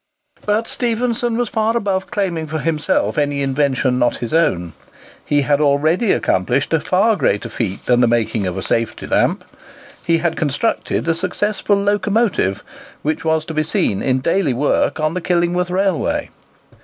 But 0.47 0.65
Stephenson 0.65 1.37
was 1.37 1.47
far 1.47 1.77
above 1.77 2.09
claiming 2.09 2.47
for 2.47 2.57
himself 2.57 3.19
any 3.19 3.43
invention 3.43 3.99
not 3.99 4.15
his 4.17 4.33
own. 4.33 4.73
He 5.23 5.43
had 5.43 5.61
already 5.61 6.11
accomplished 6.11 6.73
a 6.73 6.79
far 6.79 7.15
greater 7.15 7.49
feat 7.49 7.85
than 7.85 8.01
the 8.01 8.07
making 8.07 8.47
of 8.47 8.57
a 8.57 8.63
safety 8.63 9.05
lamp—he 9.05 10.17
had 10.17 10.35
constructed 10.37 11.07
a 11.07 11.13
successful 11.13 11.75
locomotive, 11.75 12.63
which 13.03 13.23
was 13.23 13.45
to 13.45 13.53
be 13.53 13.61
seen 13.61 14.01
in 14.01 14.21
daily 14.21 14.53
work 14.53 14.99
on 14.99 15.13
the 15.13 15.21
Killingworth 15.21 15.69
railway. 15.69 16.31